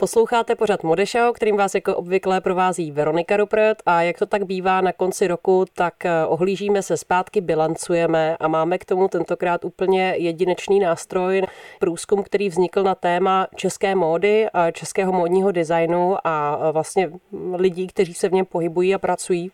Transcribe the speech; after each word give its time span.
Posloucháte 0.00 0.54
pořad 0.54 0.82
Modešao, 0.82 1.32
kterým 1.32 1.56
vás 1.56 1.74
jako 1.74 1.96
obvykle 1.96 2.40
provází 2.40 2.90
Veronika 2.92 3.36
Rupert 3.36 3.78
a 3.86 4.02
jak 4.02 4.18
to 4.18 4.26
tak 4.26 4.44
bývá 4.44 4.80
na 4.80 4.92
konci 4.92 5.26
roku, 5.26 5.64
tak 5.74 6.04
eh, 6.04 6.26
ohlížíme 6.26 6.82
se 6.82 6.96
zpátky, 6.96 7.40
bilancujeme 7.40 8.36
a 8.36 8.48
máme 8.48 8.78
k 8.78 8.84
tomu 8.84 9.08
tentokrát 9.08 9.64
úplně 9.64 10.14
jedinečný 10.18 10.80
nástroj, 10.80 11.42
průzkum, 11.80 12.22
který 12.22 12.48
vznikl 12.48 12.82
na 12.82 12.94
téma 12.94 13.46
české 13.54 13.94
módy, 13.94 14.46
a 14.52 14.70
českého 14.70 15.12
módního 15.12 15.52
designu 15.52 16.16
a 16.24 16.70
vlastně 16.72 17.10
lidí, 17.54 17.86
kteří 17.86 18.14
se 18.14 18.28
v 18.28 18.32
něm 18.32 18.46
pohybují 18.46 18.94
a 18.94 18.98
pracují. 18.98 19.50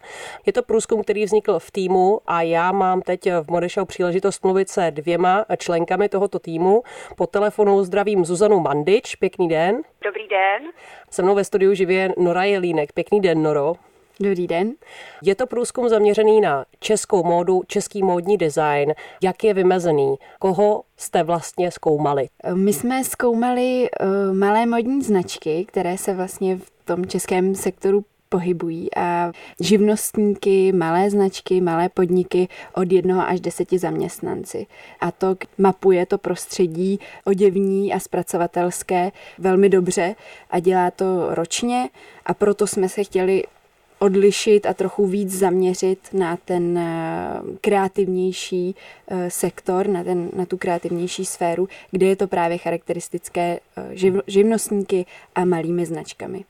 Je 0.46 0.52
to 0.52 0.62
průzkum, 0.62 1.02
který 1.02 1.24
vznikl 1.24 1.58
v 1.58 1.70
týmu 1.70 2.20
a 2.26 2.42
já 2.42 2.72
mám 2.72 3.02
teď 3.02 3.32
v 3.42 3.50
Modešao 3.50 3.84
příležitost 3.84 4.44
mluvit 4.44 4.68
se 4.68 4.90
dvěma 4.90 5.44
členkami 5.58 6.08
tohoto 6.08 6.38
týmu. 6.38 6.82
Po 7.16 7.26
telefonu 7.26 7.84
zdravím 7.84 8.24
Zuzanu 8.24 8.60
Mandič, 8.60 9.16
pěkný 9.16 9.48
den. 9.48 9.82
Dobrý 10.07 10.29
den. 10.29 10.73
Se 11.11 11.22
mnou 11.22 11.34
ve 11.34 11.45
studiu 11.45 11.75
živě 11.75 12.14
Nora 12.18 12.44
Jelínek. 12.44 12.93
Pěkný 12.93 13.21
den, 13.21 13.43
Noro. 13.43 13.75
Dobrý 14.21 14.46
den. 14.46 14.72
Je 15.22 15.35
to 15.35 15.46
průzkum 15.46 15.89
zaměřený 15.89 16.40
na 16.40 16.64
českou 16.80 17.25
módu, 17.25 17.63
český 17.67 18.03
módní 18.03 18.36
design. 18.36 18.94
Jak 19.22 19.44
je 19.44 19.54
vymezený? 19.54 20.16
Koho 20.39 20.82
jste 20.96 21.22
vlastně 21.22 21.71
zkoumali? 21.71 22.29
My 22.54 22.72
jsme 22.72 23.04
zkoumali 23.04 23.89
uh, 24.00 24.36
malé 24.36 24.66
modní 24.66 25.03
značky, 25.03 25.64
které 25.68 25.99
se 25.99 26.14
vlastně 26.14 26.57
v 26.57 26.71
tom 26.85 27.07
českém 27.07 27.54
sektoru 27.54 28.04
pohybují 28.29 28.94
a 28.96 29.32
živnostníky, 29.61 30.72
malé 30.72 31.11
značky, 31.11 31.61
malé 31.61 31.89
podniky 31.89 32.48
od 32.75 32.92
jednoho 32.92 33.22
až 33.22 33.41
deseti 33.41 33.78
zaměstnanci. 33.78 34.66
A 35.00 35.11
to 35.11 35.36
mapuje 35.58 36.06
to 36.06 36.19
prostředí 36.19 37.00
oděvní 37.25 37.92
a 37.92 38.00
zpracovatelské 38.00 39.12
velmi 39.39 39.69
dobře 39.69 40.14
a 40.50 40.58
dělá 40.58 40.91
to 40.91 41.34
ročně 41.34 41.89
a 42.27 42.34
proto 42.34 42.66
jsme 42.66 42.89
se 42.89 43.05
chtěli 43.05 43.42
odlišit 43.98 44.66
a 44.66 44.75
trochu 44.75 45.06
víc 45.06 45.39
zaměřit 45.39 45.98
na 46.12 46.36
ten 46.44 46.78
eh, 46.78 47.41
kreativnější 47.61 48.75
eh, 49.08 49.30
sektor, 49.30 49.88
na, 49.88 50.05
ten, 50.05 50.30
na 50.36 50.47
tu 50.47 50.56
kreativnější 50.56 51.25
sféru, 51.25 51.69
kde 51.91 52.06
je 52.06 52.16
to 52.16 52.27
právě 52.27 52.58
charakteristické 52.58 53.58
eh, 53.77 53.97
živ, 53.97 54.14
živnostníky 54.27 55.06
a 55.34 55.44
malými 55.44 55.86
značkami. 55.86 56.44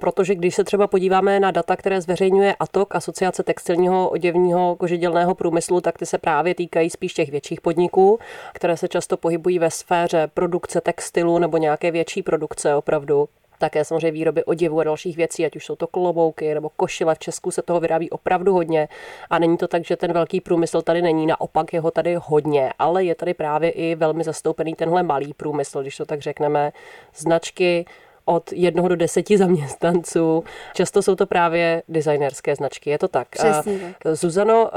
Protože 0.00 0.34
když 0.34 0.54
se 0.54 0.64
třeba 0.64 0.86
podíváme 0.86 1.40
na 1.40 1.50
data, 1.50 1.76
které 1.76 2.00
zveřejňuje 2.00 2.54
ATOK, 2.60 2.94
Asociace 2.94 3.42
textilního 3.42 4.08
oděvního 4.08 4.76
kožedělného 4.76 5.34
průmyslu, 5.34 5.80
tak 5.80 5.98
ty 5.98 6.06
se 6.06 6.18
právě 6.18 6.54
týkají 6.54 6.90
spíš 6.90 7.14
těch 7.14 7.30
větších 7.30 7.60
podniků, 7.60 8.18
které 8.52 8.76
se 8.76 8.88
často 8.88 9.16
pohybují 9.16 9.58
ve 9.58 9.70
sféře 9.70 10.30
produkce 10.34 10.80
textilu 10.80 11.38
nebo 11.38 11.56
nějaké 11.56 11.90
větší 11.90 12.22
produkce 12.22 12.74
opravdu 12.74 13.28
také 13.60 13.84
samozřejmě 13.84 14.10
výroby 14.10 14.44
oděvu 14.44 14.80
a 14.80 14.84
dalších 14.84 15.16
věcí, 15.16 15.46
ať 15.46 15.56
už 15.56 15.64
jsou 15.64 15.76
to 15.76 15.86
klobouky 15.86 16.54
nebo 16.54 16.68
košile. 16.76 17.14
V 17.14 17.18
Česku 17.18 17.50
se 17.50 17.62
toho 17.62 17.80
vyrábí 17.80 18.10
opravdu 18.10 18.52
hodně 18.52 18.88
a 19.30 19.38
není 19.38 19.56
to 19.56 19.68
tak, 19.68 19.84
že 19.84 19.96
ten 19.96 20.12
velký 20.12 20.40
průmysl 20.40 20.82
tady 20.82 21.02
není, 21.02 21.26
naopak 21.26 21.72
je 21.72 21.80
ho 21.80 21.90
tady 21.90 22.16
hodně, 22.22 22.72
ale 22.78 23.04
je 23.04 23.14
tady 23.14 23.34
právě 23.34 23.70
i 23.70 23.94
velmi 23.94 24.24
zastoupený 24.24 24.74
tenhle 24.74 25.02
malý 25.02 25.34
průmysl, 25.34 25.82
když 25.82 25.96
to 25.96 26.04
tak 26.04 26.20
řekneme. 26.20 26.72
Značky, 27.14 27.84
od 28.30 28.52
jednoho 28.52 28.88
do 28.88 28.96
deseti 28.96 29.38
zaměstnanců. 29.38 30.44
Často 30.74 31.02
jsou 31.02 31.14
to 31.14 31.26
právě 31.26 31.82
designerské 31.88 32.56
značky, 32.56 32.90
je 32.90 32.98
to 32.98 33.08
tak. 33.08 33.28
Přesně 33.28 33.78
tak. 33.78 34.16
Zuzano, 34.16 34.70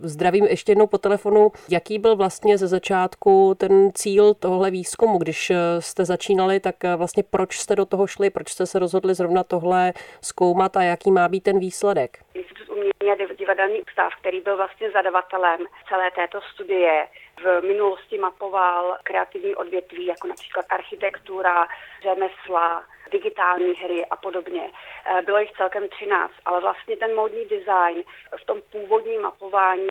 zdravím 0.00 0.44
ještě 0.44 0.72
jednou 0.72 0.86
po 0.86 0.98
telefonu. 0.98 1.52
Jaký 1.68 1.98
byl 1.98 2.16
vlastně 2.16 2.58
ze 2.58 2.66
začátku 2.66 3.54
ten 3.58 3.90
cíl 3.94 4.34
tohle 4.34 4.70
výzkumu? 4.70 5.18
Když 5.18 5.50
e, 5.50 5.56
jste 5.78 6.04
začínali, 6.04 6.60
tak 6.60 6.84
e, 6.84 6.96
vlastně 6.96 7.22
proč 7.30 7.58
jste 7.58 7.76
do 7.76 7.86
toho 7.86 8.06
šli? 8.06 8.30
Proč 8.30 8.48
jste 8.48 8.66
se 8.66 8.78
rozhodli 8.78 9.14
zrovna 9.14 9.44
tohle 9.44 9.92
zkoumat 10.20 10.76
a 10.76 10.82
jaký 10.82 11.10
má 11.10 11.28
být 11.28 11.42
ten 11.42 11.58
výsledek? 11.58 12.18
A 13.02 13.34
divadelní 13.38 13.82
ústav, 13.82 14.12
který 14.20 14.40
byl 14.40 14.56
vlastně 14.56 14.90
zadavatelem 14.90 15.60
celé 15.88 16.10
této 16.10 16.40
studie, 16.40 17.08
v 17.42 17.60
minulosti 17.60 18.18
mapoval 18.18 18.98
kreativní 19.02 19.54
odvětví, 19.54 20.06
jako 20.06 20.28
například 20.28 20.66
architektura, 20.70 21.68
řemesla, 22.02 22.84
digitální 23.12 23.74
hry 23.74 24.06
a 24.06 24.16
podobně. 24.16 24.70
Eh, 25.06 25.22
bylo 25.22 25.38
jich 25.38 25.52
celkem 25.52 25.88
13, 25.88 26.32
ale 26.44 26.60
vlastně 26.60 26.96
ten 26.96 27.14
módní 27.14 27.44
design 27.44 28.02
v 28.42 28.44
tom 28.44 28.60
původním 28.72 29.22
mapování 29.22 29.88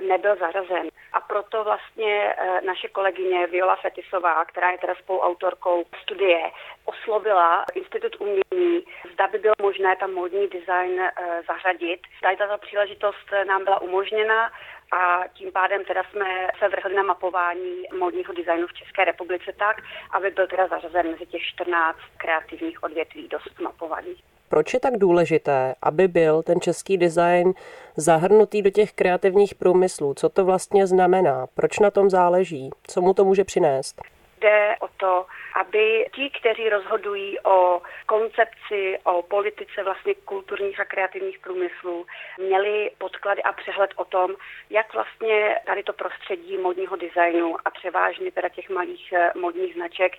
nebyl 0.00 0.36
zařazen. 0.36 0.88
A 1.12 1.20
proto 1.20 1.64
vlastně 1.64 2.34
eh, 2.38 2.60
naše 2.60 2.88
kolegyně 2.88 3.46
Viola 3.46 3.76
Fetisová, 3.76 4.44
která 4.44 4.70
je 4.70 4.78
teda 4.78 4.94
spoluautorkou 4.94 5.84
studie, 6.02 6.50
oslovila 6.84 7.64
Institut 7.74 8.16
umění, 8.20 8.84
zda 9.12 9.26
by 9.26 9.38
bylo 9.38 9.54
možné 9.62 9.96
tam 9.96 10.12
módní 10.12 10.48
design 10.48 11.00
eh, 11.00 11.12
zařadit. 11.46 12.00
Tady 12.22 12.36
tato 12.36 12.58
příležitost 12.58 13.26
nám 13.46 13.64
byla 13.64 13.80
umožněna 13.80 14.50
a 14.92 15.28
tím 15.34 15.52
pádem 15.52 15.84
teda 15.84 16.02
jsme 16.10 16.48
se 16.58 16.68
vrhli 16.68 16.94
na 16.94 17.02
mapování 17.02 17.82
módního 17.98 18.32
designu 18.32 18.66
v 18.66 18.72
České 18.72 19.04
republice 19.04 19.52
tak, 19.58 19.76
aby 20.10 20.30
byl 20.30 20.46
teda 20.46 20.68
zařazen 20.68 21.10
mezi 21.10 21.26
těch 21.26 21.42
14 21.42 21.98
kreativních 22.16 22.82
odvětví 22.82 23.28
dost 23.28 23.60
mapovaných. 23.60 24.22
Proč 24.48 24.74
je 24.74 24.80
tak 24.80 24.96
důležité, 24.96 25.74
aby 25.82 26.08
byl 26.08 26.42
ten 26.42 26.60
český 26.60 26.98
design 26.98 27.54
zahrnutý 27.96 28.62
do 28.62 28.70
těch 28.70 28.92
kreativních 28.92 29.54
průmyslů? 29.54 30.14
Co 30.14 30.28
to 30.28 30.44
vlastně 30.44 30.86
znamená? 30.86 31.46
Proč 31.54 31.78
na 31.78 31.90
tom 31.90 32.10
záleží? 32.10 32.70
Co 32.86 33.00
mu 33.00 33.14
to 33.14 33.24
může 33.24 33.44
přinést? 33.44 34.13
Jde 34.44 34.76
o 34.80 34.88
to, 34.88 35.26
aby 35.54 36.06
ti, 36.14 36.30
kteří 36.30 36.68
rozhodují 36.68 37.40
o 37.40 37.82
koncepci, 38.06 38.98
o 39.04 39.22
politice 39.22 39.82
vlastně 39.82 40.14
kulturních 40.14 40.80
a 40.80 40.84
kreativních 40.84 41.38
průmyslů, 41.38 42.06
měli 42.38 42.90
podklady 42.98 43.42
a 43.42 43.52
přehled 43.52 43.90
o 43.96 44.04
tom, 44.04 44.34
jak 44.70 44.94
vlastně 44.94 45.60
tady 45.66 45.82
to 45.82 45.92
prostředí 45.92 46.58
modního 46.58 46.96
designu 46.96 47.56
a 47.64 47.70
převážně 47.70 48.32
teda 48.32 48.48
těch 48.48 48.70
malých 48.70 49.12
eh, 49.12 49.30
modních 49.34 49.74
značek 49.74 50.12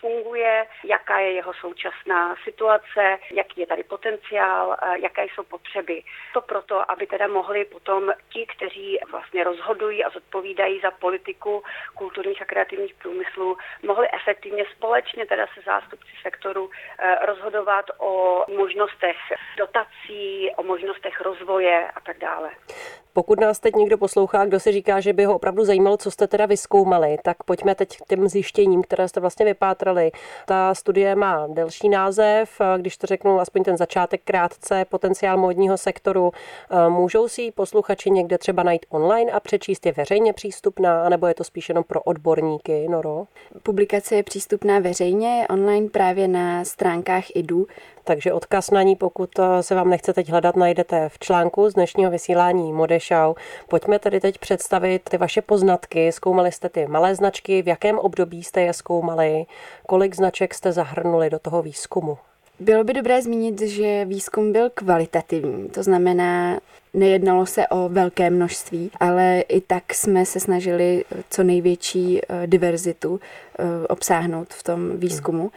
funguje, 0.00 0.66
jaká 0.84 1.18
je 1.18 1.32
jeho 1.32 1.54
současná 1.54 2.36
situace, 2.44 3.18
jaký 3.30 3.60
je 3.60 3.66
tady 3.66 3.82
potenciál, 3.82 4.76
eh, 4.82 4.98
jaké 4.98 5.24
jsou 5.24 5.42
potřeby. 5.42 6.02
To 6.34 6.40
proto, 6.40 6.90
aby 6.90 7.06
teda 7.06 7.26
mohli 7.26 7.64
potom 7.64 8.12
ti, 8.32 8.46
kteří 8.56 8.98
vlastně 9.10 9.44
rozhodují 9.44 10.04
a 10.04 10.10
zodpovídají 10.10 10.80
za 10.80 10.90
politiku 10.90 11.62
kulturních 11.94 12.42
a 12.42 12.44
kreativních 12.44 12.94
průmyslů, 12.94 13.56
mohli 13.82 14.08
efektivně 14.12 14.64
společně 14.76 15.26
teda 15.26 15.46
se 15.54 15.60
zástupci 15.66 16.10
sektoru 16.22 16.70
eh, 16.98 17.26
rozhodovat 17.26 17.84
o 17.98 18.44
možnostech 18.56 19.16
dotací, 19.56 20.50
o 20.56 20.62
možnostech 20.62 21.20
rozvoje 21.20 21.90
a 21.90 22.00
tak 22.00 22.18
dále. 22.18 22.50
Pokud 23.18 23.40
nás 23.40 23.58
teď 23.60 23.74
někdo 23.74 23.98
poslouchá, 23.98 24.44
kdo 24.44 24.60
si 24.60 24.72
říká, 24.72 25.00
že 25.00 25.12
by 25.12 25.24
ho 25.24 25.34
opravdu 25.34 25.64
zajímalo, 25.64 25.96
co 25.96 26.10
jste 26.10 26.26
teda 26.26 26.46
vyskoumali, 26.46 27.16
tak 27.24 27.42
pojďme 27.42 27.74
teď 27.74 27.96
k 27.96 28.08
těm 28.08 28.28
zjištěním, 28.28 28.82
které 28.82 29.08
jste 29.08 29.20
vlastně 29.20 29.44
vypátrali. 29.44 30.10
Ta 30.46 30.74
studie 30.74 31.14
má 31.14 31.46
delší 31.46 31.88
název, 31.88 32.50
když 32.76 32.96
to 32.96 33.06
řeknu 33.06 33.40
aspoň 33.40 33.64
ten 33.64 33.76
začátek 33.76 34.20
krátce, 34.24 34.84
potenciál 34.84 35.36
módního 35.36 35.76
sektoru. 35.76 36.32
Můžou 36.88 37.28
si 37.28 37.50
posluchači 37.50 38.10
někde 38.10 38.38
třeba 38.38 38.62
najít 38.62 38.86
online 38.90 39.32
a 39.32 39.40
přečíst 39.40 39.86
je 39.86 39.92
veřejně 39.92 40.32
přístupná, 40.32 41.06
anebo 41.06 41.26
je 41.26 41.34
to 41.34 41.44
spíš 41.44 41.68
jenom 41.68 41.84
pro 41.84 42.02
odborníky, 42.02 42.88
Noro? 42.88 43.26
Publikace 43.62 44.14
je 44.16 44.22
přístupná 44.22 44.78
veřejně 44.78 45.46
online 45.50 45.88
právě 45.88 46.28
na 46.28 46.64
stránkách 46.64 47.24
IDU, 47.34 47.66
takže 48.08 48.32
odkaz 48.32 48.70
na 48.70 48.82
ní, 48.82 48.96
pokud 48.96 49.38
eh, 49.38 49.62
se 49.62 49.74
vám 49.74 49.90
nechce 49.90 50.12
teď 50.12 50.28
hledat, 50.28 50.56
najdete 50.56 51.08
v 51.08 51.18
článku 51.18 51.70
z 51.70 51.74
dnešního 51.74 52.10
vysílání 52.10 52.72
Modešau. 52.72 53.34
Pojďme 53.68 53.98
tedy 53.98 54.20
teď 54.20 54.38
představit 54.38 55.02
ty 55.10 55.16
vaše 55.16 55.42
poznatky. 55.42 56.12
Zkoumali 56.12 56.52
jste 56.52 56.68
ty 56.68 56.86
malé 56.86 57.14
značky, 57.14 57.62
v 57.62 57.68
jakém 57.68 57.98
období 57.98 58.44
jste 58.44 58.60
je 58.60 58.72
zkoumali, 58.72 59.46
kolik 59.86 60.14
značek 60.14 60.54
jste 60.54 60.72
zahrnuli 60.72 61.30
do 61.30 61.38
toho 61.38 61.62
výzkumu? 61.62 62.18
Bylo 62.60 62.84
by 62.84 62.92
dobré 62.92 63.22
zmínit, 63.22 63.60
že 63.60 64.04
výzkum 64.04 64.52
byl 64.52 64.70
kvalitativní, 64.70 65.68
to 65.68 65.82
znamená, 65.82 66.60
nejednalo 66.94 67.46
se 67.46 67.68
o 67.68 67.88
velké 67.88 68.30
množství, 68.30 68.90
ale 69.00 69.40
i 69.48 69.60
tak 69.60 69.94
jsme 69.94 70.26
se 70.26 70.40
snažili 70.40 71.04
co 71.30 71.42
největší 71.42 72.20
eh, 72.20 72.46
diverzitu 72.46 73.20
eh, 73.58 73.86
obsáhnout 73.86 74.54
v 74.54 74.62
tom 74.62 74.96
výzkumu. 74.96 75.50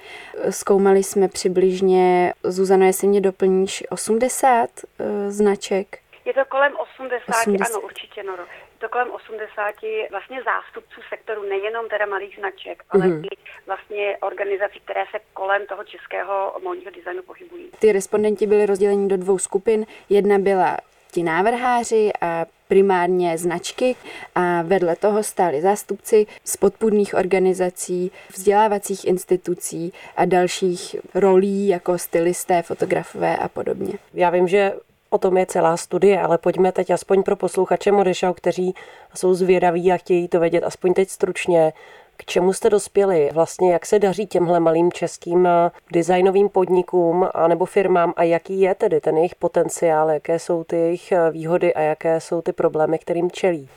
Zkoumali 0.50 1.03
jsme 1.03 1.27
přibližně, 1.27 2.33
Zuzano, 2.44 2.86
jestli 2.86 3.07
mě 3.07 3.21
doplníš, 3.21 3.83
80 3.89 4.69
eh, 5.00 5.31
značek. 5.31 5.97
Je 6.25 6.33
to 6.33 6.45
kolem 6.50 6.74
80, 6.75 7.24
80. 7.30 7.65
ano, 7.65 7.81
určitě, 7.81 8.24
Noro 8.24 8.44
to 8.81 8.89
kolem 8.89 9.12
80 9.12 9.75
vlastně 10.12 10.44
zástupců 10.44 11.01
sektoru, 11.10 11.44
nejenom 11.50 11.89
teda 11.89 12.06
malých 12.06 12.36
značek, 12.39 12.83
ale 12.89 13.06
mm-hmm. 13.06 13.25
i 13.25 13.38
vlastně 13.68 14.18
organizací, 14.22 14.80
které 14.80 15.04
se 15.12 15.18
kolem 15.33 15.66
toho 15.66 15.83
českého 15.83 16.56
módního 16.63 16.92
designu 16.92 17.24
pohybují. 17.24 17.69
Ty 17.80 17.92
respondenti 17.92 18.48
byli 18.48 18.66
rozděleni 18.66 19.07
do 19.07 19.18
dvou 19.18 19.38
skupin. 19.39 19.86
Jedna 20.10 20.39
byla 20.39 20.78
ti 21.12 21.24
návrháři 21.24 22.12
a 22.22 22.45
primárně 22.68 23.38
značky 23.38 23.95
a 24.36 24.62
vedle 24.62 24.95
toho 24.95 25.24
stáli 25.24 25.62
zástupci 25.62 26.25
z 26.44 26.57
podpůrných 26.57 27.13
organizací, 27.16 28.12
vzdělávacích 28.30 29.06
institucí 29.06 29.94
a 30.16 30.25
dalších 30.25 30.95
rolí 31.16 31.68
jako 31.68 31.98
stylisté, 31.98 32.62
fotografové 32.62 33.38
a 33.38 33.48
podobně. 33.48 33.94
Já 34.13 34.30
vím, 34.30 34.48
že 34.48 34.74
O 35.13 35.18
tom 35.18 35.38
je 35.38 35.46
celá 35.46 35.78
studie, 35.78 36.22
ale 36.22 36.38
pojďme 36.38 36.72
teď 36.72 36.90
aspoň 36.90 37.24
pro 37.24 37.36
posluchače 37.36 37.92
Modešau, 37.92 38.34
kteří 38.34 38.74
jsou 39.16 39.34
zvědaví 39.34 39.92
a 39.92 39.98
chtějí 39.98 40.28
to 40.28 40.40
vědět, 40.40 40.63
aspoň 40.63 40.94
teď 40.94 41.10
stručně. 41.10 41.74
K 42.18 42.25
čemu 42.25 42.54
jste 42.54 42.69
dospěli? 42.69 43.30
Vlastně 43.34 43.74
jak 43.74 43.86
se 43.86 44.00
daří 44.00 44.28
těmhle 44.28 44.60
malým 44.60 44.92
českým 44.92 45.48
designovým 45.94 46.50
podnikům 46.50 47.30
a 47.34 47.48
nebo 47.48 47.66
firmám 47.66 48.13
a 48.16 48.24
jaký 48.24 48.62
je 48.62 48.75
tedy 48.75 49.02
ten 49.02 49.18
jejich 49.18 49.36
potenciál, 49.36 50.10
jaké 50.10 50.40
jsou 50.40 50.63
ty 50.63 50.75
jejich 50.75 51.14
výhody 51.31 51.74
a 51.74 51.81
jaké 51.81 52.19
jsou 52.19 52.42
ty 52.42 52.54
problémy, 52.54 53.00
kterým 53.00 53.31
čelí? 53.31 53.69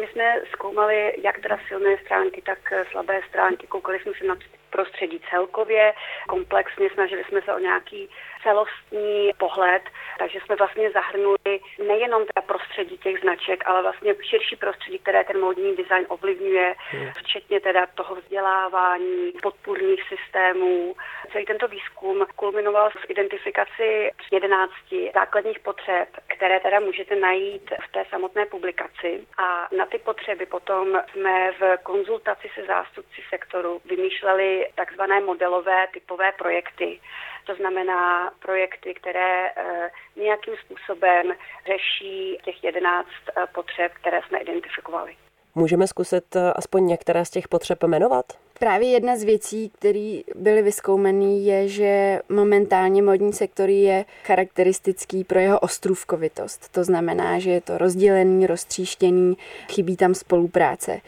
My 0.00 0.06
jsme 0.12 0.34
zkoumali 0.52 1.14
jak 1.22 1.38
teda 1.42 1.58
silné 1.68 1.96
stránky, 2.04 2.42
tak 2.46 2.58
slabé 2.90 3.20
stránky. 3.28 3.66
Koukali 3.66 3.98
jsme 3.98 4.12
se 4.18 4.26
na 4.26 4.34
prostředí 4.70 5.20
celkově, 5.30 5.94
komplexně 6.28 6.90
snažili 6.94 7.24
jsme 7.24 7.42
se 7.42 7.54
o 7.54 7.58
nějaký 7.58 8.10
celostní 8.42 9.30
pohled, 9.38 9.82
takže 10.18 10.38
jsme 10.40 10.56
vlastně 10.56 10.90
zahrnuli 10.90 11.60
nejenom 11.86 12.26
teda 12.26 12.46
prostředí 12.46 12.98
těch 12.98 13.20
značek, 13.20 13.62
ale 13.66 13.82
vlastně 13.82 14.14
širší 14.22 14.56
prostředí, 14.56 14.98
které 14.98 15.24
ten 15.24 15.40
módní 15.40 15.76
design 15.76 16.06
ovlivňuje, 16.08 16.74
hmm. 16.90 17.10
včetně 17.12 17.60
teda 17.60 17.86
toho 17.94 18.14
vzdělávání, 18.14 19.32
podpůrných 19.42 20.02
systémů. 20.08 20.94
Celý 21.32 21.44
tento 21.44 21.68
výzkum 21.68 22.26
kulminoval 22.36 22.90
v 22.90 23.10
identifikaci 23.10 24.10
11 24.32 24.72
základních 25.14 25.60
potřeb, 25.60 26.08
které 26.26 26.60
teda 26.60 26.80
můžete 26.80 27.16
najít 27.16 27.72
v 27.88 27.92
té 27.92 28.04
samotné 28.10 28.46
publikaci. 28.46 29.26
A 29.38 29.68
na 29.76 29.86
ty 29.86 29.98
potřeby 29.98 30.46
potom 30.46 31.02
jsme 31.12 31.52
v 31.52 31.76
konzultaci 31.82 32.50
se 32.54 32.66
zástupci 32.66 33.22
sektoru 33.30 33.80
vymýšleli 33.84 34.59
takzvané 34.74 35.20
modelové 35.20 35.86
typové 35.92 36.32
projekty. 36.32 37.00
To 37.46 37.54
znamená 37.54 38.32
projekty, 38.38 38.94
které 38.94 39.50
eh, 39.50 39.90
nějakým 40.16 40.54
způsobem 40.64 41.32
řeší 41.66 42.38
těch 42.44 42.64
11 42.64 43.08
eh, 43.08 43.46
potřeb, 43.54 43.92
které 43.92 44.20
jsme 44.28 44.38
identifikovali. 44.38 45.16
Můžeme 45.54 45.86
zkusit 45.86 46.36
eh, 46.36 46.52
aspoň 46.52 46.86
některé 46.86 47.24
z 47.24 47.30
těch 47.30 47.48
potřeb 47.48 47.84
jmenovat? 47.84 48.24
Právě 48.58 48.90
jedna 48.90 49.16
z 49.16 49.24
věcí, 49.24 49.70
které 49.78 50.20
byly 50.34 50.62
vyskoumaný, 50.62 51.46
je, 51.46 51.68
že 51.68 52.20
momentálně 52.28 53.02
modní 53.02 53.32
sektor 53.32 53.68
je 53.68 54.04
charakteristický 54.24 55.24
pro 55.24 55.38
jeho 55.38 55.60
ostrůvkovitost. 55.60 56.72
To 56.72 56.84
znamená, 56.84 57.38
že 57.38 57.50
je 57.50 57.60
to 57.60 57.78
rozdělený, 57.78 58.46
roztříštěný, 58.46 59.36
chybí 59.72 59.96
tam 59.96 60.14
spolupráce 60.14 61.00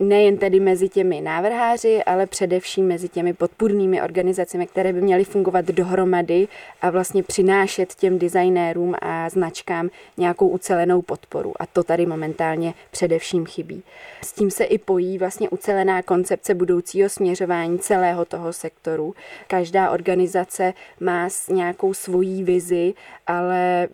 nejen 0.00 0.36
tedy 0.36 0.60
mezi 0.60 0.88
těmi 0.88 1.20
návrháři, 1.20 2.04
ale 2.04 2.26
především 2.26 2.86
mezi 2.86 3.08
těmi 3.08 3.32
podpůrnými 3.32 4.02
organizacemi, 4.02 4.66
které 4.66 4.92
by 4.92 5.00
měly 5.00 5.24
fungovat 5.24 5.64
dohromady 5.64 6.48
a 6.82 6.90
vlastně 6.90 7.22
přinášet 7.22 7.94
těm 7.94 8.18
designérům 8.18 8.94
a 9.02 9.28
značkám 9.28 9.88
nějakou 10.16 10.48
ucelenou 10.48 11.02
podporu. 11.02 11.52
A 11.60 11.66
to 11.66 11.82
tady 11.82 12.06
momentálně 12.06 12.74
především 12.90 13.46
chybí. 13.46 13.82
S 14.22 14.32
tím 14.32 14.50
se 14.50 14.64
i 14.64 14.78
pojí 14.78 15.18
vlastně 15.18 15.48
ucelená 15.48 16.02
koncepce 16.02 16.54
budoucího 16.54 17.08
směřování 17.08 17.78
celého 17.78 18.24
toho 18.24 18.52
sektoru. 18.52 19.14
Každá 19.46 19.90
organizace 19.90 20.74
má 21.00 21.28
nějakou 21.48 21.94
svojí 21.94 22.42
vizi, 22.42 22.94
ale 23.26 23.88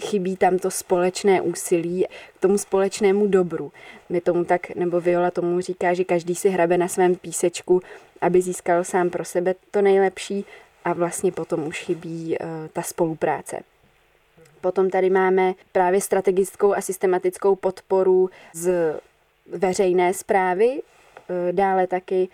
chybí 0.00 0.36
tam 0.36 0.58
to 0.58 0.70
společné 0.70 1.40
úsilí 1.40 2.06
k 2.36 2.40
tomu 2.40 2.58
společnému 2.58 3.26
dobru. 3.26 3.72
My 4.08 4.20
tomu 4.20 4.44
tak, 4.44 4.74
nebo 4.74 5.00
Viola 5.00 5.30
tomu 5.30 5.60
říká, 5.60 5.94
že 5.94 6.04
každý 6.04 6.34
si 6.34 6.48
hrabe 6.48 6.78
na 6.78 6.88
svém 6.88 7.16
písečku, 7.16 7.80
aby 8.20 8.42
získal 8.42 8.84
sám 8.84 9.10
pro 9.10 9.24
sebe 9.24 9.54
to 9.70 9.82
nejlepší 9.82 10.44
a 10.84 10.92
vlastně 10.92 11.32
potom 11.32 11.66
už 11.66 11.78
chybí 11.80 12.36
uh, 12.38 12.46
ta 12.72 12.82
spolupráce. 12.82 13.60
Potom 14.60 14.90
tady 14.90 15.10
máme 15.10 15.54
právě 15.72 16.00
strategickou 16.00 16.74
a 16.74 16.80
systematickou 16.80 17.56
podporu 17.56 18.30
z 18.52 18.94
veřejné 19.52 20.14
zprávy, 20.14 20.82
eh, 21.28 21.52
dále 21.52 21.86
taky 21.86 22.28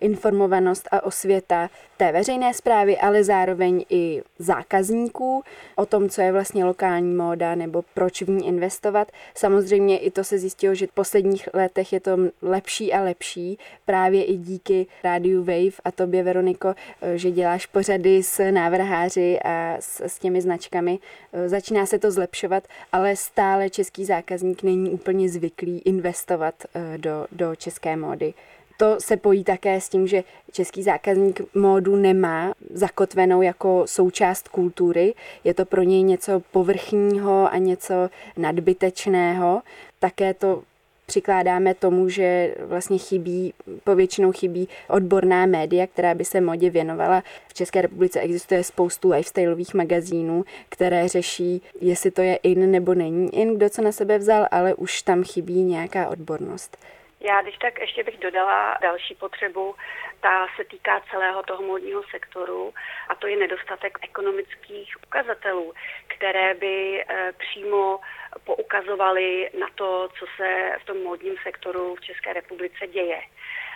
informovanost 0.00 0.88
a 0.92 1.04
osvěta 1.04 1.70
té 1.96 2.12
veřejné 2.12 2.54
zprávy, 2.54 2.98
ale 2.98 3.24
zároveň 3.24 3.84
i 3.90 4.22
zákazníků 4.38 5.42
o 5.76 5.86
tom, 5.86 6.08
co 6.08 6.20
je 6.20 6.32
vlastně 6.32 6.64
lokální 6.64 7.14
móda 7.14 7.54
nebo 7.54 7.84
proč 7.94 8.22
v 8.22 8.30
ní 8.30 8.46
investovat. 8.46 9.12
Samozřejmě 9.34 9.98
i 9.98 10.10
to 10.10 10.24
se 10.24 10.38
zjistilo, 10.38 10.74
že 10.74 10.86
v 10.86 10.92
posledních 10.92 11.48
letech 11.54 11.92
je 11.92 12.00
to 12.00 12.16
lepší 12.42 12.92
a 12.92 13.02
lepší, 13.02 13.58
právě 13.84 14.24
i 14.24 14.36
díky 14.36 14.86
rádiu 15.04 15.44
Wave 15.44 15.76
a 15.84 15.90
tobě, 15.90 16.22
Veroniko, 16.22 16.74
eh, 17.02 17.18
že 17.18 17.30
děláš 17.30 17.66
pořady 17.66 18.22
s 18.22 18.50
návrháři 18.50 19.38
a 19.44 19.76
s, 19.80 20.00
s 20.00 20.18
těmi 20.18 20.40
značkami. 20.40 20.98
Eh, 21.32 21.48
začíná 21.48 21.86
se 21.86 21.98
to 21.98 22.10
zlepšovat, 22.10 22.64
ale 22.92 23.16
stále 23.16 23.70
český 23.70 24.04
zákazník 24.04 24.62
není 24.62 24.90
úplně 24.90 25.28
zvyklý 25.28 25.78
investovat 25.78 26.54
do, 26.96 27.26
do 27.32 27.56
české 27.56 27.96
módy. 27.96 28.34
To 28.76 28.96
se 28.98 29.16
pojí 29.16 29.44
také 29.44 29.80
s 29.80 29.88
tím, 29.88 30.06
že 30.06 30.24
český 30.52 30.82
zákazník 30.82 31.40
módu 31.54 31.96
nemá 31.96 32.52
zakotvenou 32.70 33.42
jako 33.42 33.82
součást 33.86 34.48
kultury. 34.48 35.14
Je 35.44 35.54
to 35.54 35.64
pro 35.64 35.82
něj 35.82 36.02
něco 36.02 36.42
povrchního 36.52 37.52
a 37.52 37.56
něco 37.58 37.94
nadbytečného. 38.36 39.62
Také 40.00 40.34
to 40.34 40.62
přikládáme 41.06 41.74
tomu, 41.74 42.08
že 42.08 42.54
vlastně 42.60 42.98
chybí, 42.98 43.54
povětšinou 43.84 44.32
chybí 44.32 44.68
odborná 44.88 45.46
média, 45.46 45.86
která 45.86 46.14
by 46.14 46.24
se 46.24 46.40
modě 46.40 46.70
věnovala. 46.70 47.22
V 47.48 47.54
České 47.54 47.82
republice 47.82 48.20
existuje 48.20 48.64
spoustu 48.64 49.10
lifestyleových 49.10 49.74
magazínů, 49.74 50.44
které 50.68 51.08
řeší, 51.08 51.62
jestli 51.80 52.10
to 52.10 52.22
je 52.22 52.36
in 52.36 52.70
nebo 52.70 52.94
není 52.94 53.34
in, 53.34 53.56
kdo 53.56 53.70
co 53.70 53.82
na 53.82 53.92
sebe 53.92 54.18
vzal, 54.18 54.46
ale 54.50 54.74
už 54.74 55.02
tam 55.02 55.24
chybí 55.24 55.62
nějaká 55.62 56.08
odbornost. 56.08 56.76
Já 57.20 57.42
když 57.42 57.58
tak 57.58 57.78
ještě 57.78 58.04
bych 58.04 58.18
dodala 58.18 58.78
další 58.82 59.14
potřebu, 59.14 59.74
ta 60.20 60.46
se 60.56 60.64
týká 60.64 61.00
celého 61.10 61.42
toho 61.42 61.62
módního 61.62 62.02
sektoru 62.10 62.74
a 63.08 63.14
to 63.14 63.26
je 63.26 63.36
nedostatek 63.36 63.98
ekonomických 64.02 64.96
ukazatelů, 65.06 65.72
které 66.06 66.54
by 66.54 67.04
eh, 67.08 67.32
přímo 67.38 68.00
poukazovaly 68.44 69.50
na 69.58 69.66
to, 69.74 70.08
co 70.18 70.26
se 70.36 70.72
v 70.82 70.84
tom 70.84 71.02
módním 71.02 71.34
sektoru 71.42 71.94
v 71.94 72.00
České 72.00 72.32
republice 72.32 72.86
děje. 72.86 73.20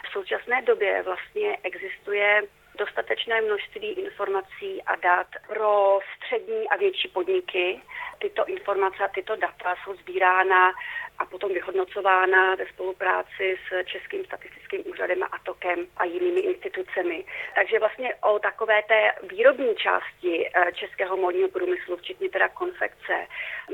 V 0.08 0.12
současné 0.12 0.62
době 0.62 1.02
vlastně 1.02 1.56
existuje 1.62 2.42
dostatečné 2.78 3.40
množství 3.40 3.88
informací 3.88 4.82
a 4.82 4.96
dat 4.96 5.26
pro 5.48 6.00
střední 6.16 6.68
a 6.68 6.76
větší 6.76 7.08
podniky. 7.08 7.80
Tyto 8.18 8.44
informace 8.44 9.04
a 9.04 9.08
tyto 9.08 9.36
data 9.36 9.74
jsou 9.84 9.94
sbírána 9.94 10.72
a 11.20 11.24
potom 11.24 11.52
vyhodnocována 11.52 12.54
ve 12.54 12.66
spolupráci 12.66 13.58
s 13.68 13.86
Českým 13.86 14.24
statistickým 14.24 14.82
úřadem 14.86 15.22
a 15.22 15.26
ATOKem 15.26 15.86
a 15.96 16.04
jinými 16.04 16.40
institucemi. 16.40 17.24
Takže 17.54 17.78
vlastně 17.78 18.14
o 18.14 18.38
takové 18.38 18.82
té 18.82 19.12
výrobní 19.22 19.74
části 19.74 20.50
eh, 20.54 20.72
českého 20.72 21.16
modního 21.16 21.48
průmyslu, 21.48 21.96
včetně 21.96 22.28
teda 22.28 22.48
konfekce, 22.48 23.26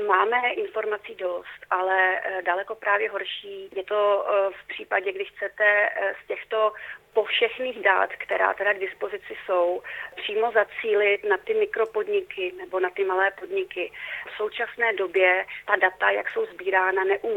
máme 0.07 0.49
informací 0.53 1.15
dost, 1.15 1.59
ale 1.69 2.19
eh, 2.19 2.41
daleko 2.41 2.75
právě 2.75 3.09
horší 3.09 3.69
je 3.75 3.83
to 3.83 4.25
eh, 4.27 4.49
v 4.63 4.67
případě, 4.67 5.11
kdy 5.11 5.25
chcete 5.25 5.89
z 6.23 6.27
těchto 6.27 6.73
povšechných 7.13 7.81
dát, 7.81 8.09
která 8.13 8.53
teda 8.53 8.73
k 8.73 8.79
dispozici 8.79 9.33
jsou, 9.45 9.81
přímo 10.15 10.51
zacílit 10.51 11.23
na 11.23 11.37
ty 11.37 11.53
mikropodniky 11.53 12.53
nebo 12.57 12.79
na 12.79 12.89
ty 12.89 13.03
malé 13.03 13.31
podniky. 13.31 13.91
V 14.33 14.37
současné 14.37 14.93
době 14.93 15.45
ta 15.65 15.75
data, 15.75 16.09
jak 16.09 16.29
jsou 16.29 16.45
sbírána, 16.45 17.03
neumožňují. 17.03 17.36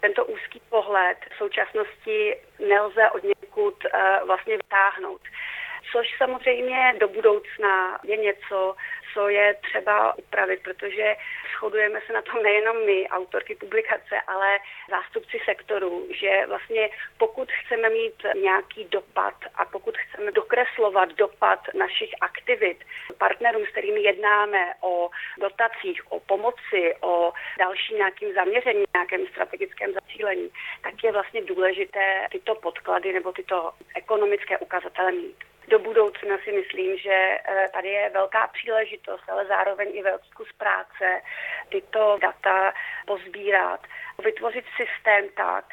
Tento 0.00 0.24
úzký 0.24 0.60
pohled 0.68 1.18
v 1.34 1.38
současnosti 1.38 2.36
nelze 2.68 3.10
od 3.10 3.22
někud 3.22 3.84
uh, 3.84 4.26
vlastně 4.26 4.56
vytáhnout. 4.56 5.20
Což 5.92 6.06
samozřejmě 6.18 6.94
do 7.00 7.08
budoucna 7.08 7.98
je 8.04 8.16
něco, 8.16 8.76
co 9.14 9.28
je 9.28 9.54
třeba 9.54 10.18
upravit, 10.18 10.62
protože 10.62 11.16
shodujeme 11.58 12.00
se 12.06 12.12
na 12.12 12.22
tom 12.22 12.42
nejenom 12.42 12.86
my, 12.86 13.08
autorky 13.08 13.54
publikace, 13.54 14.20
ale 14.26 14.58
zástupci 14.90 15.40
sektoru, 15.44 16.08
že 16.10 16.46
vlastně 16.46 16.90
pokud 17.18 17.52
chceme 17.52 17.90
mít 17.90 18.26
nějaký 18.42 18.84
dopad 18.84 19.34
a 19.54 19.64
pokud 19.64 19.87
dokreslovat 20.34 21.08
dopad 21.12 21.60
našich 21.74 22.10
aktivit 22.20 22.84
partnerům, 23.18 23.64
s 23.66 23.68
kterými 23.68 24.00
jednáme 24.00 24.74
o 24.80 25.10
dotacích, 25.40 26.12
o 26.12 26.20
pomoci, 26.20 26.94
o 27.00 27.32
další 27.58 27.94
nějakým 27.94 28.34
zaměření, 28.34 28.84
nějakém 28.94 29.26
strategickém 29.26 29.92
zacílení, 29.92 30.50
tak 30.82 31.04
je 31.04 31.12
vlastně 31.12 31.42
důležité 31.42 32.26
tyto 32.32 32.54
podklady 32.54 33.12
nebo 33.12 33.32
tyto 33.32 33.72
ekonomické 33.96 34.58
ukazatele 34.58 35.12
mít. 35.12 35.36
do 35.68 35.78
budoucna 35.78 36.38
si 36.44 36.52
myslím, 36.52 36.98
že 36.98 37.38
eh, 37.44 37.68
tady 37.72 37.88
je 37.88 38.10
velká 38.10 38.46
příležitost, 38.46 39.24
ale 39.28 39.46
zároveň 39.46 39.88
i 39.92 40.02
velký 40.02 40.30
kus 40.30 40.48
práce 40.58 41.22
tyto 41.68 42.18
data 42.20 42.72
pozbírat, 43.06 43.80
vytvořit 44.24 44.64
systém 44.76 45.28
tak, 45.36 45.64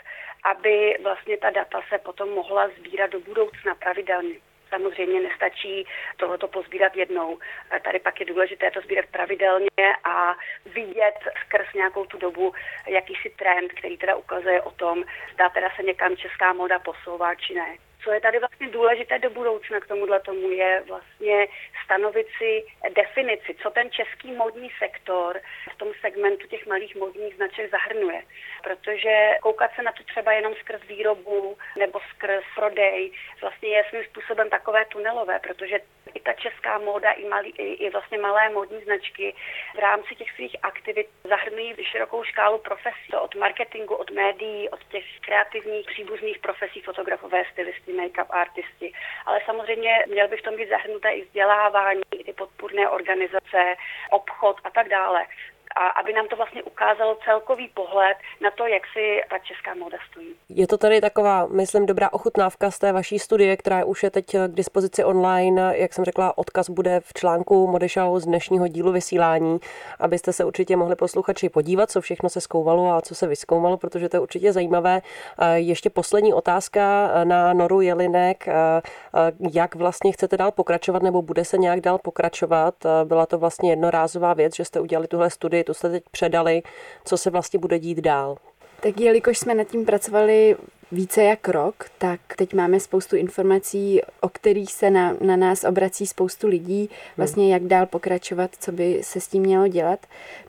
aby 0.46 0.98
vlastně 1.04 1.38
ta 1.38 1.50
data 1.50 1.82
se 1.90 1.98
potom 1.98 2.30
mohla 2.30 2.70
sbírat 2.78 3.12
do 3.12 3.20
budoucna 3.20 3.76
pravidelně. 3.76 4.36
Samozřejmě 4.70 5.22
nestačí 5.22 5.88
tohoto 6.18 6.48
pozbírat 6.48 6.96
jednou. 6.96 7.40
Tady 7.84 8.00
pak 8.00 8.20
je 8.20 8.26
důležité 8.26 8.72
to 8.72 8.82
sbírat 8.82 9.06
pravidelně 9.12 9.96
a 10.04 10.36
vidět 10.66 11.20
skrz 11.46 11.74
nějakou 11.76 12.06
tu 12.06 12.18
dobu 12.18 12.54
jakýsi 12.88 13.30
trend, 13.30 13.74
který 13.74 13.98
teda 13.98 14.16
ukazuje 14.16 14.62
o 14.62 14.72
tom, 14.72 15.04
zda 15.34 15.50
teda 15.50 15.70
se 15.76 15.84
někam 15.84 16.18
česká 16.18 16.54
moda 16.54 16.80
posouvá 16.80 17.36
či 17.36 17.54
ne. 17.54 17.85
Co 18.06 18.12
je 18.12 18.22
tady 18.22 18.40
vlastně 18.40 18.68
důležité 18.68 19.20
do 19.20 19.30
budoucna 19.30 19.80
k 19.80 19.88
tomuhle 19.88 20.20
tomu 20.20 20.52
je 20.52 20.84
vlastně 20.88 21.48
stanovit 21.86 22.28
si 22.38 22.66
definici, 22.96 23.56
co 23.62 23.70
ten 23.70 23.92
český 23.92 24.32
modní 24.32 24.72
sektor 24.80 25.42
v 25.74 25.78
tom 25.78 25.88
segmentu 26.02 26.48
těch 26.48 26.66
malých 26.66 26.96
modních 26.96 27.36
značek 27.36 27.72
zahrnuje. 27.72 28.22
Protože 28.64 29.30
koukat 29.42 29.72
se 29.76 29.84
na 29.84 29.92
to 29.92 30.04
třeba 30.04 30.34
jenom 30.34 30.54
skrz 30.56 30.82
výrobu 30.88 31.58
nebo 31.78 32.00
skrz 32.16 32.44
prodej 32.56 33.12
vlastně 33.42 33.70
je 33.70 33.84
svým 33.90 34.04
způsobem 34.04 34.50
takové 34.50 34.86
tunelové, 34.86 35.40
protože 35.40 35.80
i 36.14 36.20
ta 36.20 36.34
česká 36.34 36.78
móda, 36.78 37.12
i, 37.12 37.26
malý, 37.26 37.50
i, 37.50 37.74
i 37.74 37.90
vlastně 37.90 38.18
malé 38.18 38.50
modní 38.50 38.82
značky 38.82 39.36
v 39.76 39.80
rámci 39.80 40.16
těch 40.16 40.32
svých 40.32 40.56
aktivit 40.62 41.08
zahrnují 41.24 41.76
širokou 41.82 42.24
škálu 42.24 42.58
profesí. 42.58 43.08
To 43.12 43.22
od 43.22 43.36
marketingu, 43.36 43.96
od 43.96 44.12
médií, 44.12 44.70
od 44.70 44.84
těch 44.84 45.06
kreativních 45.20 45.88
příbuzných 45.88 46.40
profesí, 46.40 46.82
fotografové, 46.82 47.44
stylisty, 47.52 47.94
make-up 47.94 48.28
artisti. 48.30 48.94
Ale 49.26 49.42
samozřejmě 49.46 50.04
měl 50.08 50.28
by 50.28 50.38
v 50.38 50.42
tom 50.42 50.56
být 50.56 50.70
zahrnuté 50.70 51.12
i 51.12 51.26
vzdělávání, 51.26 52.02
i 52.12 52.24
ty 52.24 52.34
podpůrné 52.34 52.90
organizace, 52.90 53.76
obchod 54.12 54.58
a 54.64 54.70
tak 54.70 54.90
dále 54.90 55.26
a 55.76 55.88
aby 55.88 56.14
nám 56.14 56.28
to 56.28 56.36
vlastně 56.36 56.64
ukázalo 56.64 57.18
celkový 57.26 57.70
pohled 57.74 58.18
na 58.42 58.52
to, 58.52 58.68
jak 58.68 58.84
si 58.94 59.22
ta 59.30 59.38
česká 59.40 59.76
móda 59.76 59.98
stojí. 60.12 60.36
Je 60.50 60.68
to 60.68 60.78
tady 60.78 61.02
taková, 61.02 61.46
myslím, 61.46 61.86
dobrá 61.86 62.14
ochutnávka 62.14 62.72
z 62.72 62.80
té 62.80 62.92
vaší 62.92 63.20
studie, 63.20 63.58
která 63.58 63.86
už 63.86 64.04
je 64.04 64.10
teď 64.10 64.26
k 64.48 64.48
dispozici 64.48 65.04
online. 65.04 65.74
Jak 65.78 65.94
jsem 65.94 66.06
řekla, 66.06 66.38
odkaz 66.38 66.70
bude 66.70 67.00
v 67.00 67.14
článku 67.14 67.68
Modešau 67.68 68.20
z 68.20 68.26
dnešního 68.26 68.68
dílu 68.68 68.92
vysílání, 68.92 69.60
abyste 70.00 70.34
se 70.34 70.46
určitě 70.46 70.76
mohli 70.76 70.96
posluchači 70.96 71.50
podívat, 71.50 71.92
co 71.92 72.02
všechno 72.02 72.30
se 72.30 72.42
zkoumalo 72.42 72.92
a 72.92 73.02
co 73.02 73.16
se 73.16 73.28
vyskoumalo, 73.28 73.78
protože 73.78 74.10
to 74.10 74.16
je 74.16 74.22
určitě 74.22 74.54
zajímavé. 74.54 75.02
Ještě 75.56 75.90
poslední 75.90 76.34
otázka 76.34 77.12
na 77.24 77.54
Noru 77.54 77.82
Jelinek. 77.82 78.48
Jak 79.54 79.76
vlastně 79.76 80.12
chcete 80.12 80.38
dál 80.38 80.52
pokračovat 80.52 81.04
nebo 81.04 81.22
bude 81.22 81.46
se 81.46 81.58
nějak 81.58 81.82
dál 81.82 81.98
pokračovat? 81.98 82.76
Byla 83.04 83.26
to 83.26 83.38
vlastně 83.38 83.70
jednorázová 83.70 84.34
věc, 84.34 84.56
že 84.56 84.66
jste 84.66 84.80
udělali 84.80 85.08
tuhle 85.08 85.30
studii 85.30 85.64
to 85.66 85.74
jste 85.74 85.90
teď 85.90 86.04
předali, 86.12 86.64
co 87.06 87.18
se 87.18 87.30
vlastně 87.30 87.60
bude 87.60 87.80
dít 87.80 87.98
dál? 87.98 88.38
Tak 88.80 89.00
jelikož 89.00 89.38
jsme 89.38 89.56
nad 89.56 89.68
tím 89.68 89.86
pracovali 89.86 90.56
více 90.92 91.24
jak 91.24 91.48
rok, 91.48 91.86
tak 91.98 92.20
teď 92.36 92.54
máme 92.54 92.80
spoustu 92.80 93.16
informací, 93.16 94.02
o 94.22 94.30
kterých 94.30 94.74
se 94.74 94.90
na, 94.90 95.16
na 95.22 95.36
nás 95.36 95.64
obrací 95.64 96.08
spoustu 96.08 96.48
lidí, 96.48 96.90
vlastně 97.18 97.54
jak 97.54 97.64
dál 97.64 97.86
pokračovat, 97.86 98.52
co 98.60 98.72
by 98.72 99.00
se 99.04 99.20
s 99.20 99.28
tím 99.28 99.44
mělo 99.44 99.68
dělat. 99.68 100.00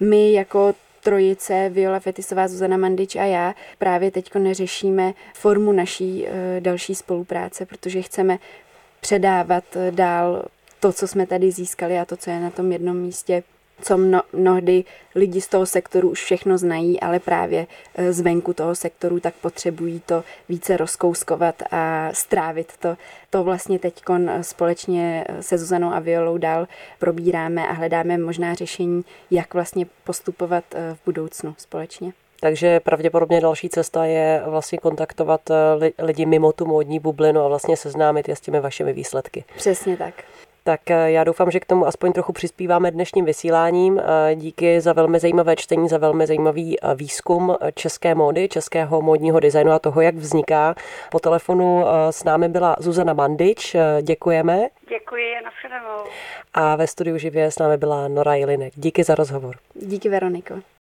My 0.01 0.33
jako 0.33 0.75
trojice, 1.03 1.69
Viola 1.73 2.01
Fetisová, 2.01 2.49
Zuzana 2.49 2.77
Mandič 2.77 3.17
a 3.17 3.25
já, 3.25 3.55
právě 3.79 4.11
teď 4.11 4.35
neřešíme 4.35 5.15
formu 5.35 5.73
naší 5.73 6.27
e, 6.27 6.61
další 6.61 6.95
spolupráce, 6.95 7.67
protože 7.67 8.03
chceme 8.03 8.39
předávat 9.01 9.65
dál 9.91 10.45
to, 10.81 10.93
co 10.93 11.09
jsme 11.09 11.27
tady 11.27 11.51
získali 11.51 11.99
a 11.99 12.05
to, 12.05 12.17
co 12.17 12.31
je 12.31 12.41
na 12.41 12.51
tom 12.51 12.73
jednom 12.73 12.97
místě 12.97 13.43
co 13.83 13.97
mno, 13.97 14.23
mnohdy 14.33 14.85
lidi 15.15 15.41
z 15.41 15.49
toho 15.49 15.67
sektoru 15.67 16.11
už 16.11 16.25
všechno 16.25 16.59
znají, 16.59 17.01
ale 17.01 17.19
právě 17.19 17.67
e, 17.95 18.13
zvenku 18.13 18.53
toho 18.53 18.75
sektoru 18.75 19.21
tak 19.21 19.35
potřebují 19.35 20.03
to 20.07 20.25
více 20.49 20.77
rozkouskovat 20.77 21.63
a 21.71 22.09
strávit 22.13 22.73
to. 22.79 22.97
To 23.31 23.45
vlastně 23.45 23.79
teď 23.79 24.03
společně 24.41 25.25
se 25.41 25.59
Zuzanou 25.59 25.93
a 25.93 25.99
Violou 25.99 26.39
dál 26.39 26.67
probíráme 26.99 27.69
a 27.69 27.73
hledáme 27.73 28.19
možná 28.19 28.55
řešení, 28.55 29.05
jak 29.31 29.55
vlastně 29.55 29.87
postupovat 30.05 30.65
e, 30.75 30.95
v 30.95 30.99
budoucnu 31.05 31.55
společně. 31.59 32.13
Takže 32.41 32.81
pravděpodobně 32.81 33.41
další 33.41 33.69
cesta 33.69 34.05
je 34.05 34.43
vlastně 34.47 34.79
kontaktovat 34.79 35.51
e, 35.51 35.55
lidi 35.99 36.27
mimo 36.27 36.53
tu 36.53 36.67
módní 36.67 37.01
bublinu 37.01 37.41
a 37.41 37.49
vlastně 37.49 37.77
seznámit 37.77 38.29
je 38.29 38.37
s 38.37 38.41
těmi 38.41 38.61
vašimi 38.61 38.93
výsledky. 38.93 39.45
Přesně 39.57 39.97
tak. 39.97 40.15
Tak 40.67 40.91
eh, 40.91 41.11
já 41.11 41.25
doufám, 41.25 41.51
že 41.51 41.61
k 41.61 41.67
tomu 41.67 41.87
aspoň 41.87 42.13
trochu 42.13 42.33
přispíváme 42.33 42.91
dnešním 42.91 43.25
vysíláním. 43.25 43.99
Eh, 43.99 44.35
díky 44.35 44.81
za 44.81 44.93
velmi 44.93 45.19
zajímavé 45.19 45.57
čtení, 45.57 45.89
za 45.89 45.99
velmi 45.99 46.27
zajímavý 46.27 46.81
eh, 46.81 46.95
výzkum 46.95 47.57
české 47.75 48.15
módy, 48.15 48.49
českého 48.49 49.03
módního 49.03 49.41
designu 49.41 49.73
a 49.73 49.79
toho, 49.79 50.01
jak 50.01 50.15
vzniká. 50.15 50.75
Po 51.11 51.19
telefonu 51.19 51.85
s 52.11 52.25
námi 52.25 52.49
byla 52.49 52.77
Zuzana 52.79 53.13
Mandič. 53.13 53.77
Děkujeme. 54.03 54.69
Děkuji, 54.89 55.35
nashledanou. 55.45 56.05
A 56.55 56.77
ve 56.77 56.87
studiu 56.87 57.19
živě 57.19 57.51
s 57.51 57.59
námi 57.59 57.77
byla 57.77 58.09
Nora 58.09 58.35
Jelinek. 58.35 58.73
Díky 58.77 59.05
za 59.05 59.15
rozhovor. 59.15 59.57
Díky, 59.75 60.09
Veroniko. 60.09 60.55